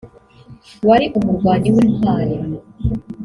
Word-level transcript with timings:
wari 0.87 1.05
umurwanyi 1.17 1.69
w’intwari 1.75 2.35